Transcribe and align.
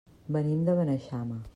Venim 0.35 0.63
de 0.69 0.77
Beneixama. 0.81 1.43